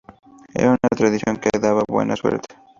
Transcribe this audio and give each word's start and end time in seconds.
Era 0.55 0.69
una 0.71 0.89
tradición 0.97 1.37
que 1.37 1.51
daba 1.59 1.83
buena 1.87 2.15
suerte. 2.15 2.55